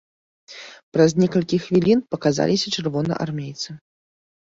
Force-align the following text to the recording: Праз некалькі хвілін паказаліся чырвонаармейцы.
Праз 0.95 1.11
некалькі 1.25 1.61
хвілін 1.67 2.03
паказаліся 2.17 2.67
чырвонаармейцы. 2.77 3.69